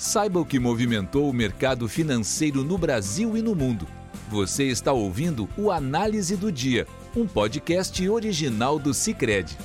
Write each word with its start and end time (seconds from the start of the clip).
Saiba 0.00 0.40
o 0.40 0.46
que 0.46 0.58
movimentou 0.58 1.28
o 1.28 1.32
mercado 1.32 1.86
financeiro 1.86 2.64
no 2.64 2.78
Brasil 2.78 3.36
e 3.36 3.42
no 3.42 3.54
mundo. 3.54 3.86
Você 4.30 4.64
está 4.64 4.94
ouvindo 4.94 5.46
o 5.58 5.70
Análise 5.70 6.38
do 6.38 6.50
Dia, 6.50 6.86
um 7.14 7.26
podcast 7.26 8.08
original 8.08 8.78
do 8.78 8.94
Cicred. 8.94 9.58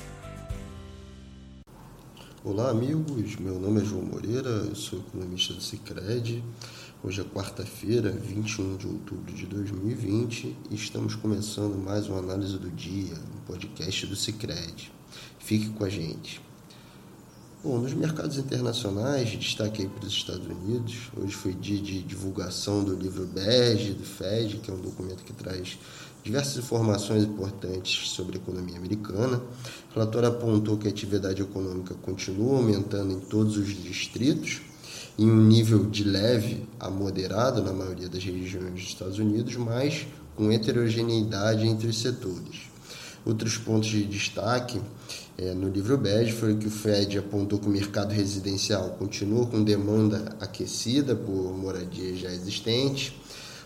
Olá, 2.44 2.68
amigos. 2.68 3.36
Meu 3.36 3.58
nome 3.58 3.80
é 3.80 3.84
João 3.86 4.02
Moreira, 4.02 4.74
sou 4.74 4.98
economista 4.98 5.54
do 5.54 5.62
Cicred. 5.62 6.44
Hoje 7.02 7.22
é 7.22 7.24
quarta-feira, 7.24 8.10
21 8.10 8.76
de 8.76 8.86
outubro 8.88 9.32
de 9.32 9.46
2020 9.46 10.54
e 10.70 10.74
estamos 10.74 11.14
começando 11.14 11.82
mais 11.82 12.10
uma 12.10 12.18
análise 12.18 12.58
do 12.58 12.70
dia, 12.70 13.14
um 13.14 13.40
podcast 13.46 14.06
do 14.06 14.14
Cicred. 14.14 14.92
Fique 15.38 15.70
com 15.70 15.82
a 15.82 15.88
gente. 15.88 16.44
Bom, 17.66 17.78
nos 17.78 17.94
mercados 17.94 18.38
internacionais, 18.38 19.28
destaque 19.30 19.82
aí 19.82 19.88
para 19.88 20.06
os 20.06 20.12
Estados 20.12 20.46
Unidos. 20.46 21.10
Hoje 21.16 21.34
foi 21.34 21.52
dia 21.52 21.78
de 21.78 22.00
divulgação 22.00 22.84
do 22.84 22.94
livro 22.94 23.26
Bege 23.26 23.92
do 23.92 24.04
Fed, 24.04 24.58
que 24.58 24.70
é 24.70 24.74
um 24.74 24.80
documento 24.80 25.24
que 25.24 25.32
traz 25.32 25.76
diversas 26.22 26.58
informações 26.58 27.24
importantes 27.24 28.10
sobre 28.10 28.38
a 28.38 28.40
economia 28.40 28.76
americana. 28.76 29.38
O 29.90 29.94
relatório 29.94 30.28
apontou 30.28 30.78
que 30.78 30.86
a 30.86 30.90
atividade 30.90 31.42
econômica 31.42 31.96
continua 32.02 32.58
aumentando 32.58 33.12
em 33.12 33.18
todos 33.18 33.56
os 33.56 33.66
distritos, 33.66 34.60
em 35.18 35.28
um 35.28 35.42
nível 35.42 35.86
de 35.86 36.04
leve 36.04 36.68
a 36.78 36.88
moderado 36.88 37.64
na 37.64 37.72
maioria 37.72 38.08
das 38.08 38.22
regiões 38.22 38.74
dos 38.74 38.82
Estados 38.84 39.18
Unidos, 39.18 39.56
mas 39.56 40.06
com 40.36 40.52
heterogeneidade 40.52 41.66
entre 41.66 41.88
os 41.88 42.00
setores. 42.00 42.70
Outros 43.24 43.58
pontos 43.58 43.88
de 43.88 44.04
destaque 44.04 44.80
é, 45.38 45.52
no 45.52 45.68
livro 45.68 45.98
bege 45.98 46.32
foi 46.32 46.56
que 46.56 46.66
o 46.66 46.70
Fed 46.70 47.18
apontou 47.18 47.58
que 47.58 47.66
o 47.66 47.70
mercado 47.70 48.12
residencial 48.12 48.96
continua 48.98 49.46
com 49.46 49.62
demanda 49.62 50.34
aquecida 50.40 51.14
por 51.14 51.52
moradias 51.52 52.20
já 52.20 52.30
existentes. 52.30 53.12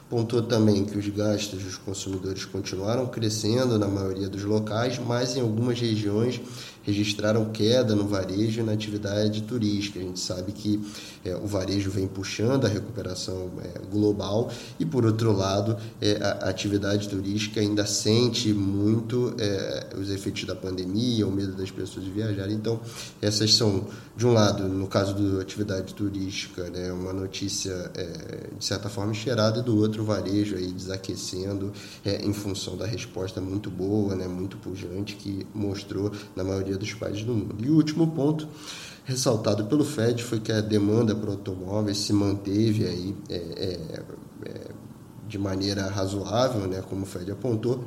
Apontou 0.04 0.42
também 0.42 0.84
que 0.84 0.98
os 0.98 1.08
gastos 1.08 1.62
dos 1.62 1.76
consumidores 1.76 2.44
continuaram 2.44 3.06
crescendo 3.06 3.78
na 3.78 3.86
maioria 3.86 4.28
dos 4.28 4.42
locais, 4.42 4.98
mas 4.98 5.36
em 5.36 5.40
algumas 5.40 5.78
regiões 5.78 6.40
registraram 6.82 7.46
queda 7.46 7.94
no 7.94 8.06
varejo 8.06 8.60
e 8.60 8.62
na 8.62 8.72
atividade 8.72 9.42
turística. 9.42 9.98
A 9.98 10.02
gente 10.02 10.20
sabe 10.20 10.52
que 10.52 10.80
é, 11.24 11.34
o 11.36 11.46
varejo 11.46 11.90
vem 11.90 12.06
puxando 12.06 12.64
a 12.64 12.68
recuperação 12.68 13.50
é, 13.62 13.78
global 13.90 14.50
e, 14.78 14.84
por 14.84 15.04
outro 15.04 15.32
lado, 15.32 15.76
é, 16.00 16.16
a 16.22 16.48
atividade 16.48 17.08
turística 17.08 17.60
ainda 17.60 17.84
sente 17.86 18.52
muito 18.52 19.34
é, 19.38 19.88
os 19.98 20.10
efeitos 20.10 20.44
da 20.44 20.54
pandemia, 20.54 21.26
o 21.26 21.32
medo 21.32 21.52
das 21.52 21.70
pessoas 21.70 22.04
de 22.04 22.10
viajar. 22.10 22.50
Então, 22.50 22.80
essas 23.20 23.54
são, 23.54 23.86
de 24.16 24.26
um 24.26 24.32
lado, 24.32 24.64
no 24.68 24.86
caso 24.86 25.14
da 25.14 25.42
atividade 25.42 25.94
turística, 25.94 26.70
né, 26.70 26.92
uma 26.92 27.12
notícia 27.12 27.90
é, 27.94 28.48
de 28.58 28.64
certa 28.64 28.88
forma 28.88 29.12
cheirada, 29.14 29.60
e 29.60 29.62
do 29.62 29.76
outro, 29.76 30.02
o 30.02 30.04
varejo 30.04 30.56
aí 30.56 30.72
desaquecendo 30.72 31.72
é, 32.04 32.24
em 32.24 32.32
função 32.32 32.76
da 32.76 32.86
resposta 32.86 33.40
muito 33.40 33.70
boa, 33.70 34.14
né, 34.14 34.26
muito 34.26 34.56
pujante 34.56 35.16
que 35.16 35.46
mostrou 35.54 36.12
na 36.34 36.44
maioria 36.44 36.69
dos 36.76 36.92
países 36.94 37.24
do 37.24 37.32
mundo. 37.32 37.64
E 37.64 37.68
o 37.68 37.74
último 37.74 38.08
ponto 38.08 38.48
ressaltado 39.04 39.64
pelo 39.64 39.84
Fed 39.84 40.22
foi 40.22 40.40
que 40.40 40.52
a 40.52 40.60
demanda 40.60 41.14
para 41.14 41.30
automóveis 41.30 41.98
se 41.98 42.12
manteve 42.12 42.86
aí 42.86 43.16
é, 43.28 43.34
é, 43.34 44.02
é, 44.46 44.70
de 45.28 45.38
maneira 45.38 45.88
razoável, 45.88 46.66
né, 46.66 46.82
como 46.88 47.02
o 47.02 47.06
Fed 47.06 47.30
apontou, 47.30 47.84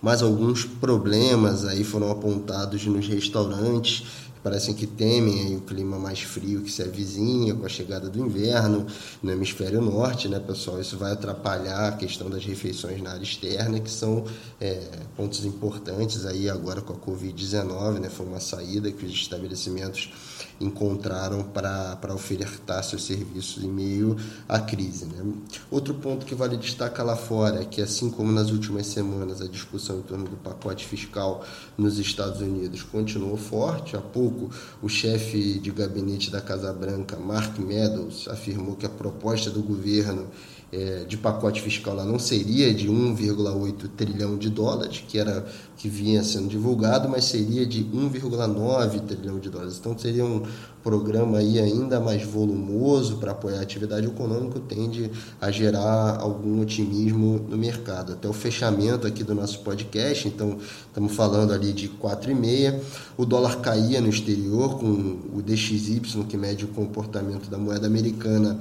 mas 0.00 0.22
alguns 0.22 0.64
problemas 0.64 1.64
aí 1.64 1.84
foram 1.84 2.10
apontados 2.10 2.84
nos 2.86 3.06
restaurantes 3.06 4.06
parecem 4.46 4.74
que 4.74 4.86
temem 4.86 5.56
o 5.56 5.60
clima 5.60 5.98
mais 5.98 6.20
frio 6.20 6.62
que 6.62 6.70
se 6.70 6.80
avizinha 6.80 7.52
com 7.52 7.66
a 7.66 7.68
chegada 7.68 8.08
do 8.08 8.24
inverno 8.24 8.86
no 9.20 9.32
hemisfério 9.32 9.82
norte, 9.82 10.28
né, 10.28 10.38
pessoal? 10.38 10.80
Isso 10.80 10.96
vai 10.96 11.10
atrapalhar 11.10 11.88
a 11.88 11.92
questão 11.96 12.30
das 12.30 12.44
refeições 12.44 13.02
na 13.02 13.10
área 13.10 13.24
externa, 13.24 13.80
que 13.80 13.90
são 13.90 14.24
é, 14.60 14.88
pontos 15.16 15.44
importantes 15.44 16.24
aí 16.24 16.48
agora 16.48 16.80
com 16.80 16.92
a 16.92 16.96
Covid-19, 16.96 17.98
né? 17.98 18.08
Foi 18.08 18.24
uma 18.24 18.38
saída 18.38 18.92
que 18.92 19.04
os 19.04 19.10
estabelecimentos 19.10 20.12
encontraram 20.60 21.42
para 21.42 22.14
ofertar 22.14 22.82
seus 22.82 23.04
serviços 23.04 23.62
em 23.62 23.68
meio 23.68 24.16
à 24.48 24.58
crise. 24.58 25.04
Né? 25.04 25.32
Outro 25.70 25.94
ponto 25.94 26.24
que 26.24 26.34
vale 26.34 26.56
destacar 26.56 27.04
lá 27.04 27.16
fora 27.16 27.62
é 27.62 27.64
que, 27.64 27.82
assim 27.82 28.10
como 28.10 28.32
nas 28.32 28.50
últimas 28.50 28.86
semanas, 28.86 29.40
a 29.40 29.48
discussão 29.48 29.98
em 29.98 30.02
torno 30.02 30.24
do 30.24 30.36
pacote 30.36 30.86
fiscal 30.86 31.44
nos 31.76 31.98
Estados 31.98 32.40
Unidos 32.40 32.82
continuou 32.82 33.36
forte. 33.36 33.96
Há 33.96 34.00
pouco, 34.00 34.35
o 34.82 34.88
chefe 34.88 35.58
de 35.58 35.70
gabinete 35.70 36.30
da 36.30 36.40
Casa 36.40 36.72
Branca, 36.72 37.16
Mark 37.16 37.58
Meadows, 37.58 38.28
afirmou 38.28 38.76
que 38.76 38.86
a 38.86 38.90
proposta 38.90 39.50
do 39.50 39.62
governo 39.62 40.28
é, 40.76 41.04
de 41.04 41.16
pacote 41.16 41.62
fiscal 41.62 41.94
lá 41.94 42.04
não 42.04 42.18
seria 42.18 42.74
de 42.74 42.86
1,8 42.86 43.88
trilhão 43.96 44.36
de 44.36 44.50
dólares, 44.50 45.02
que 45.08 45.18
era 45.18 45.46
que 45.74 45.88
vinha 45.88 46.22
sendo 46.22 46.48
divulgado, 46.48 47.08
mas 47.08 47.24
seria 47.24 47.64
de 47.64 47.82
1,9 47.82 49.00
trilhão 49.00 49.38
de 49.38 49.48
dólares. 49.48 49.78
Então 49.78 49.96
seria 49.98 50.24
um 50.24 50.42
programa 50.82 51.38
aí 51.38 51.58
ainda 51.58 51.98
mais 51.98 52.22
volumoso 52.24 53.16
para 53.16 53.32
apoiar 53.32 53.58
a 53.58 53.62
atividade 53.62 54.06
econômica, 54.06 54.60
tende 54.68 55.10
a 55.40 55.50
gerar 55.50 56.18
algum 56.20 56.60
otimismo 56.60 57.44
no 57.48 57.56
mercado. 57.56 58.12
Até 58.12 58.28
o 58.28 58.32
fechamento 58.34 59.06
aqui 59.06 59.24
do 59.24 59.34
nosso 59.34 59.60
podcast, 59.60 60.28
então 60.28 60.58
estamos 60.86 61.14
falando 61.14 61.54
ali 61.54 61.72
de 61.72 61.88
4,5. 61.88 62.80
O 63.16 63.24
dólar 63.24 63.60
caía 63.62 64.00
no 64.00 64.08
exterior 64.08 64.78
com 64.78 65.20
o 65.32 65.42
DXY, 65.42 66.24
que 66.28 66.36
mede 66.36 66.66
o 66.66 66.68
comportamento 66.68 67.48
da 67.48 67.56
moeda 67.56 67.86
americana 67.86 68.58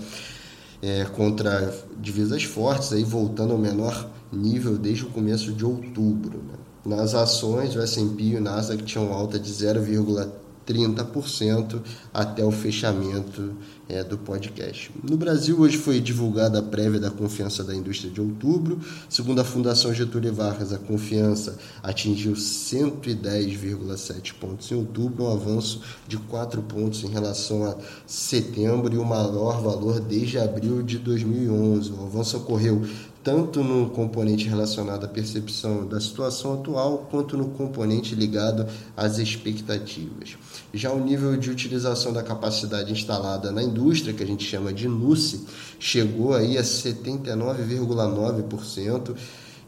é, 0.85 1.03
contra 1.06 1.73
divisas 2.00 2.44
fortes, 2.44 2.94
aí 2.94 3.03
voltando 3.03 3.53
ao 3.53 3.57
menor 3.57 4.07
nível 4.31 4.78
desde 4.78 5.03
o 5.03 5.09
começo 5.09 5.51
de 5.51 5.66
outubro. 5.66 6.38
Né? 6.38 6.53
Nas 6.85 7.16
ações, 7.16 7.75
o 7.75 7.81
S&P 7.81 8.23
e 8.23 8.35
o 8.35 8.41
Nasdaq 8.41 8.84
tinham 8.84 9.12
alta 9.12 9.40
de 9.40 9.51
0,30% 10.66 11.81
até 12.14 12.44
o 12.44 12.52
fechamento 12.52 13.53
é, 13.88 14.03
do 14.03 14.18
podcast. 14.18 14.92
No 15.03 15.16
Brasil, 15.16 15.59
hoje 15.59 15.78
foi 15.78 16.00
divulgada 16.00 16.59
a 16.59 16.64
prévia 16.64 17.00
da 17.00 17.12
confiança 17.12 17.64
da 17.64 17.76
indústria 17.76 18.12
de 18.12 18.20
outubro. 18.20 18.80
Segundo 19.08 19.40
a 19.40 19.44
Fundação 19.44 19.94
Getúlio 19.94 20.34
Vargas, 20.34 20.74
a 20.74 20.78
confiança 20.78 21.58
atingiu 21.84 22.34
110,7 22.34 24.34
pontos 24.34 24.72
em 24.72 24.76
outubro, 24.76 25.26
um 25.26 25.31
avanço 25.31 25.81
de 26.08 26.18
4 26.18 26.62
pontos 26.64 27.03
em 27.03 27.08
relação 27.08 27.66
a 27.66 27.76
setembro 28.08 28.94
e 28.94 28.97
o 28.97 29.06
maior 29.06 29.62
valor 29.62 30.00
desde 30.00 30.40
abril 30.40 30.82
de 30.82 30.97
2011. 30.97 31.92
O 31.92 32.06
avanço 32.06 32.38
ocorreu 32.38 32.82
tanto 33.25 33.62
no 33.63 33.90
componente 33.90 34.47
relacionado 34.47 35.03
à 35.03 35.08
percepção 35.08 35.88
da 35.88 36.00
situação 36.00 36.53
atual, 36.53 37.08
quanto 37.09 37.36
no 37.36 37.47
componente 37.47 38.13
ligado 38.13 38.68
às 38.96 39.18
expectativas. 39.18 40.38
Já 40.72 40.91
o 40.91 41.03
nível 41.03 41.35
de 41.35 41.50
utilização 41.50 42.14
da 42.14 42.22
capacidade 42.22 42.94
instalada 42.94 43.52
na 43.52 43.64
indústria, 43.64 44.14
que 44.14 44.22
a 44.22 44.28
gente 44.28 44.46
chama 44.46 44.72
de 44.72 44.88
NUSE, 44.88 45.44
chegou 45.80 46.35
aí 46.35 46.56
a 46.56 46.62
79,9%, 46.62 49.16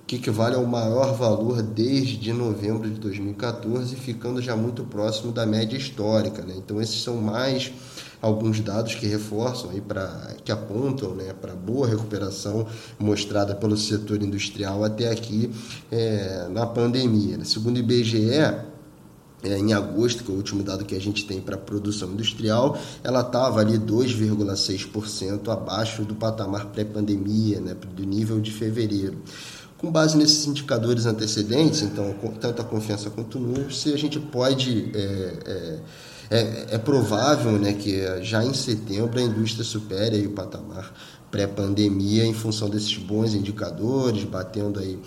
que 0.06 0.18
equivale 0.18 0.56
ao 0.56 0.68
maior 0.68 1.16
valor 1.16 1.64
desde 1.64 2.32
novembro 2.32 2.88
de 2.88 3.00
2014, 3.00 3.96
ficando 3.96 4.40
já 4.40 4.56
muito 4.56 4.84
próximo 4.84 5.32
da 5.32 5.48
média 5.48 5.76
histórica. 5.76 6.44
Né? 6.44 6.54
Então, 6.58 6.80
esses 6.80 7.02
são 7.02 7.18
mais 7.18 7.72
alguns 8.22 8.60
dados 8.60 8.96
que 8.96 9.06
reforçam 9.06 9.70
aí 9.70 9.82
para 9.82 10.36
que 10.44 10.52
apontam 10.52 11.14
né, 11.14 11.34
para 11.40 11.54
boa 11.54 11.88
recuperação 11.88 12.68
mostrada 13.00 13.56
pelo 13.56 13.78
setor 13.78 14.22
industrial 14.22 14.84
até 14.84 15.12
aqui 15.12 15.52
é, 15.92 16.48
na 16.50 16.66
pandemia. 16.66 17.38
Né? 17.38 17.46
Segundo 17.46 17.76
o 17.76 17.80
IBGE, 17.80 18.32
é, 19.44 19.58
em 19.58 19.72
agosto, 19.74 20.24
que 20.24 20.32
é 20.32 20.34
o 20.34 20.38
último 20.38 20.64
dado 20.64 20.84
que 20.84 20.96
a 20.96 21.00
gente 21.00 21.26
tem 21.26 21.40
para 21.40 21.56
a 21.56 21.60
produção 21.60 22.12
industrial, 22.12 22.78
ela 23.04 23.22
estava 23.22 23.60
ali 23.60 23.78
2,6% 23.78 25.50
abaixo 25.50 26.04
do 26.04 26.16
patamar 26.16 26.68
pré-pandemia, 26.68 27.60
né, 27.60 27.76
do 27.96 28.04
nível 28.04 28.40
de 28.40 28.52
fevereiro. 28.52 29.18
Com 29.78 29.92
base 29.92 30.18
nesses 30.18 30.48
indicadores 30.48 31.06
antecedentes, 31.06 31.84
então, 31.84 32.16
tanto 32.42 32.64
a 32.64 32.66
confiança 32.66 33.12
quanto 33.12 33.38
o 33.38 33.42
número, 33.42 33.72
se 33.72 33.94
a 33.94 33.98
gente 33.98 34.20
pode 34.20 34.90
é, 34.96 35.34
é, 35.46 35.80
é, 36.30 36.76
é 36.76 36.78
provável 36.78 37.54
né, 37.54 37.74
que 37.74 38.02
já 38.22 38.44
em 38.44 38.54
setembro 38.54 39.20
a 39.20 39.22
indústria 39.22 39.64
supere 39.64 40.26
o 40.26 40.32
patamar 40.32 40.94
pré-pandemia 41.32 42.26
em 42.26 42.34
função 42.34 42.70
desses 42.70 42.98
bons 42.98 43.34
indicadores, 43.34 44.24
batendo 44.24 44.80
aí 44.80 44.98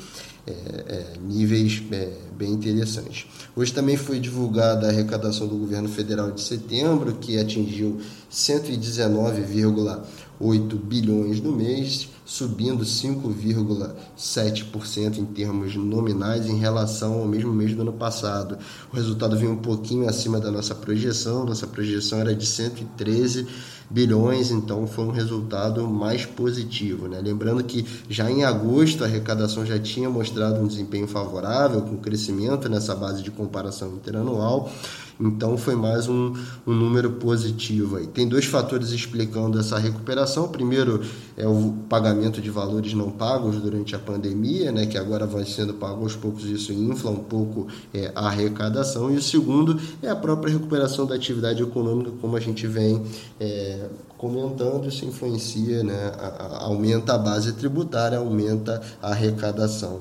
é, 0.46 0.52
é, 0.52 1.06
níveis 1.20 1.82
é, 1.93 2.12
bem 2.37 2.52
interessantes. 2.52 3.26
Hoje 3.55 3.72
também 3.72 3.96
foi 3.96 4.19
divulgada 4.19 4.87
a 4.87 4.90
arrecadação 4.90 5.46
do 5.46 5.56
governo 5.56 5.88
federal 5.88 6.31
de 6.32 6.40
setembro, 6.40 7.14
que 7.17 7.38
atingiu 7.38 8.00
119,8 8.32 9.99
8 10.40 10.76
bilhões 10.76 11.40
no 11.40 11.52
mês, 11.52 12.08
subindo 12.25 12.82
5,7% 12.82 15.19
em 15.19 15.26
termos 15.26 15.76
nominais 15.76 16.46
em 16.46 16.56
relação 16.56 17.20
ao 17.20 17.28
mesmo 17.28 17.52
mês 17.52 17.75
do 17.75 17.82
ano 17.82 17.92
passado. 17.92 18.56
O 18.90 18.96
resultado 18.96 19.37
veio 19.37 19.52
um 19.52 19.58
pouquinho 19.58 20.08
acima 20.08 20.40
da 20.40 20.50
nossa 20.50 20.75
projeção, 20.75 21.44
nossa 21.44 21.66
projeção 21.66 22.20
era 22.20 22.34
de 22.34 22.46
113 22.46 23.46
bilhões, 23.90 24.50
então 24.50 24.87
foi 24.87 25.04
um 25.04 25.10
resultado 25.10 25.87
mais 25.87 26.25
positivo. 26.25 27.06
Né? 27.08 27.20
Lembrando 27.20 27.62
que 27.62 27.84
já 28.08 28.31
em 28.31 28.42
agosto 28.44 29.04
a 29.04 29.06
arrecadação 29.06 29.66
já 29.66 29.78
tinha 29.78 30.08
mostrado 30.08 30.58
um 30.60 30.66
desempenho 30.66 31.06
favorável, 31.06 31.82
com 31.82 31.98
crescimento 31.98 32.66
nessa 32.69 32.94
base 32.94 33.22
de 33.22 33.31
comparação 33.31 33.92
interanual. 33.94 34.72
Então 35.20 35.58
foi 35.58 35.76
mais 35.76 36.08
um, 36.08 36.32
um 36.67 36.72
número 36.72 37.12
positivo. 37.12 37.96
Aí. 37.96 38.06
Tem 38.06 38.26
dois 38.26 38.46
fatores 38.46 38.90
explicando 38.90 39.58
essa 39.58 39.78
recuperação. 39.78 40.44
O 40.44 40.49
primeiro 40.49 41.02
é 41.37 41.46
o 41.46 41.75
pagamento 41.88 42.40
de 42.40 42.50
valores 42.50 42.94
não 42.94 43.11
pagos 43.11 43.56
durante 43.56 43.94
a 43.94 43.99
pandemia, 43.99 44.72
né, 44.72 44.87
que 44.87 44.96
agora 44.96 45.26
vai 45.26 45.44
sendo 45.44 45.75
pago 45.75 46.02
aos 46.02 46.17
poucos, 46.17 46.44
isso 46.44 46.72
infla 46.72 47.11
um 47.11 47.17
pouco 47.17 47.67
é, 47.93 48.11
a 48.14 48.28
arrecadação. 48.28 49.11
E 49.11 49.17
o 49.17 49.22
segundo 49.22 49.78
é 50.02 50.08
a 50.08 50.17
própria 50.17 50.52
recuperação 50.52 51.06
da 51.06 51.14
atividade 51.14 51.62
econômica, 51.62 52.12
como 52.20 52.37
a 52.37 52.40
gente 52.40 52.66
vem 52.66 53.02
é, 53.38 53.88
comentando, 54.16 54.88
isso 54.88 55.05
influencia, 55.05 55.82
né, 55.82 56.12
a, 56.19 56.26
a, 56.26 56.64
aumenta 56.64 57.14
a 57.14 57.19
base 57.19 57.52
tributária, 57.52 58.19
aumenta 58.19 58.81
a 59.02 59.11
arrecadação 59.11 60.00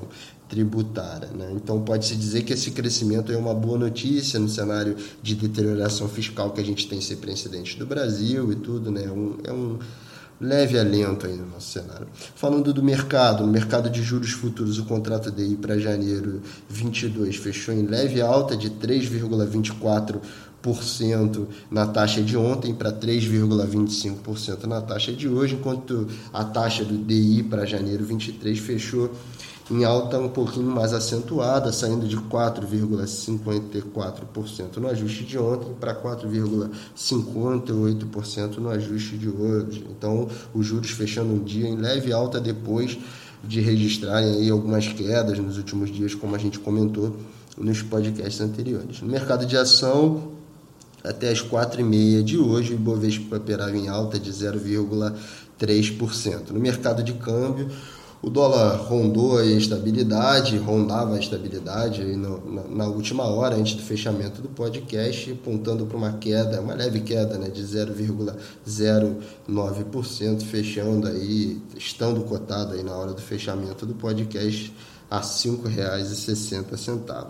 tributária. 0.50 1.28
Né? 1.28 1.52
Então, 1.54 1.80
pode-se 1.80 2.14
dizer 2.16 2.42
que 2.42 2.52
esse 2.52 2.72
crescimento 2.72 3.32
é 3.32 3.36
uma 3.36 3.54
boa 3.54 3.78
notícia 3.78 4.36
no 4.38 4.48
cenário 4.48 4.96
de 5.22 5.36
deterioração 5.36 6.08
fiscal 6.08 6.50
que 6.50 6.60
a 6.60 6.64
gente 6.64 6.88
tem 6.88 7.00
sempre 7.00 7.32
incidente 7.32 7.78
do 7.78 7.86
Brasil 7.86 8.52
e 8.52 8.56
tudo. 8.56 8.90
Né? 8.90 9.04
É 9.04 9.10
um, 9.10 9.38
é 9.44 9.52
um 9.52 9.78
leve 10.40 10.76
alento 10.78 11.26
aí 11.26 11.36
no 11.36 11.46
nosso 11.46 11.70
cenário. 11.70 12.08
Falando 12.34 12.72
do 12.72 12.82
mercado, 12.82 13.46
no 13.46 13.52
mercado 13.52 13.88
de 13.88 14.02
juros 14.02 14.32
futuros, 14.32 14.78
o 14.78 14.84
contrato 14.84 15.30
DI 15.30 15.54
para 15.56 15.78
janeiro 15.78 16.42
22 16.68 17.36
fechou 17.36 17.72
em 17.72 17.86
leve 17.86 18.20
alta 18.20 18.56
de 18.56 18.70
3,24% 18.70 21.46
na 21.70 21.86
taxa 21.86 22.20
de 22.22 22.36
ontem 22.36 22.74
para 22.74 22.90
3,25% 22.90 24.64
na 24.64 24.80
taxa 24.80 25.12
de 25.12 25.28
hoje, 25.28 25.54
enquanto 25.54 26.08
a 26.32 26.42
taxa 26.42 26.84
do 26.84 26.98
DI 26.98 27.44
para 27.44 27.64
janeiro 27.64 28.04
23 28.04 28.58
fechou 28.58 29.12
em 29.70 29.84
alta 29.84 30.18
um 30.18 30.28
pouquinho 30.28 30.66
mais 30.66 30.92
acentuada, 30.92 31.72
saindo 31.72 32.08
de 32.08 32.16
4,54% 32.16 34.78
no 34.78 34.88
ajuste 34.88 35.22
de 35.24 35.38
ontem 35.38 35.72
para 35.78 35.94
4,58% 35.94 38.56
no 38.58 38.68
ajuste 38.68 39.16
de 39.16 39.28
hoje. 39.28 39.86
Então, 39.88 40.26
os 40.52 40.66
juros 40.66 40.90
fechando 40.90 41.32
um 41.32 41.38
dia 41.38 41.68
em 41.68 41.76
leve 41.76 42.12
alta 42.12 42.40
depois 42.40 42.98
de 43.44 43.60
registrarem 43.60 44.34
aí 44.34 44.50
algumas 44.50 44.88
quedas 44.88 45.38
nos 45.38 45.56
últimos 45.56 45.88
dias, 45.90 46.12
como 46.14 46.34
a 46.34 46.38
gente 46.38 46.58
comentou 46.58 47.14
nos 47.56 47.80
podcasts 47.82 48.40
anteriores. 48.40 49.00
No 49.00 49.08
mercado 49.08 49.46
de 49.46 49.56
ação, 49.56 50.32
até 51.02 51.30
as 51.30 51.40
4h30 51.40 52.22
de 52.22 52.36
hoje, 52.38 52.72
o 52.72 52.74
Ibovespa 52.74 53.36
operava 53.36 53.74
em 53.76 53.88
alta 53.88 54.18
de 54.18 54.30
0,3%. 54.30 56.50
No 56.50 56.60
mercado 56.60 57.02
de 57.02 57.14
câmbio, 57.14 57.70
o 58.22 58.28
dólar 58.28 58.76
rondou 58.76 59.38
a 59.38 59.46
estabilidade, 59.46 60.58
rondava 60.58 61.16
a 61.16 61.18
estabilidade 61.18 62.04
no, 62.04 62.52
na, 62.52 62.64
na, 62.64 62.86
última 62.86 63.24
hora, 63.24 63.56
antes 63.56 63.72
do 63.74 63.80
fechamento 63.82 64.42
do 64.42 64.50
podcast, 64.50 65.32
apontando 65.32 65.86
para 65.86 65.96
uma 65.96 66.12
queda, 66.12 66.60
uma 66.60 66.74
leve 66.74 67.00
queda 67.00 67.38
né, 67.38 67.48
de 67.48 67.62
0,09%, 67.62 70.42
fechando 70.42 71.08
aí, 71.08 71.62
estando 71.76 72.20
cotado 72.24 72.74
aí 72.74 72.82
na 72.82 72.94
hora 72.94 73.14
do 73.14 73.22
fechamento 73.22 73.86
do 73.86 73.94
podcast 73.94 74.70
a 75.10 75.16
R$ 75.16 75.24
5,60. 75.24 77.24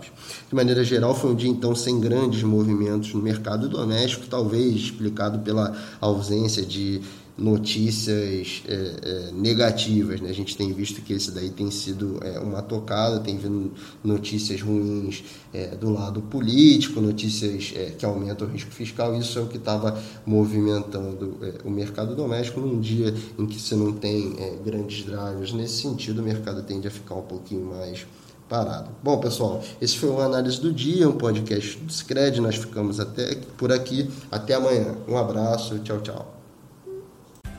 De 0.49 0.55
maneira 0.55 0.83
geral, 0.83 1.15
foi 1.15 1.31
um 1.31 1.35
dia 1.35 1.49
então 1.49 1.73
sem 1.73 1.99
grandes 1.99 2.43
movimentos 2.43 3.11
no 3.13 3.21
mercado 3.21 3.67
doméstico, 3.67 4.27
talvez 4.27 4.75
explicado 4.75 5.39
pela 5.39 5.75
ausência 5.99 6.63
de 6.63 7.01
notícias 7.37 8.63
é, 8.67 8.75
é, 9.01 9.31
negativas. 9.31 10.21
Né? 10.21 10.29
A 10.29 10.33
gente 10.33 10.55
tem 10.55 10.71
visto 10.73 11.01
que 11.01 11.13
esse 11.13 11.31
daí 11.31 11.49
tem 11.49 11.71
sido 11.71 12.19
é, 12.23 12.39
uma 12.39 12.61
tocada, 12.61 13.19
tem 13.19 13.37
vindo 13.37 13.71
notícias 14.03 14.61
ruins 14.61 15.23
é, 15.53 15.75
do 15.75 15.91
lado 15.91 16.21
político, 16.21 17.01
notícias 17.01 17.73
é, 17.75 17.91
que 17.91 18.05
aumentam 18.05 18.47
o 18.47 18.51
risco 18.51 18.71
fiscal. 18.71 19.15
Isso 19.15 19.39
é 19.39 19.41
o 19.41 19.47
que 19.47 19.57
estava 19.57 20.01
movimentando 20.25 21.37
é, 21.41 21.67
o 21.67 21.69
mercado 21.69 22.15
doméstico 22.15 22.59
num 22.59 22.79
dia 22.79 23.13
em 23.37 23.45
que 23.45 23.59
você 23.59 23.75
não 23.75 23.93
tem 23.93 24.35
grandes 24.63 25.03
drivers. 25.05 25.53
Nesse 25.53 25.81
sentido, 25.81 26.21
o 26.21 26.23
mercado 26.23 26.63
tende 26.63 26.87
a 26.87 26.91
ficar 26.91 27.15
um 27.15 27.23
pouquinho 27.23 27.65
mais 27.65 28.05
parado. 28.51 28.89
Bom, 29.01 29.17
pessoal, 29.17 29.63
esse 29.79 29.97
foi 29.97 30.09
o 30.09 30.19
Análise 30.19 30.59
do 30.59 30.73
Dia, 30.73 31.07
um 31.07 31.17
podcast 31.17 31.77
do 31.77 31.91
Scred. 31.91 32.41
Nós 32.41 32.57
ficamos 32.57 32.99
até 32.99 33.35
por 33.57 33.71
aqui. 33.71 34.11
Até 34.29 34.55
amanhã. 34.55 34.95
Um 35.07 35.17
abraço. 35.17 35.79
Tchau, 35.79 36.01
tchau. 36.01 36.40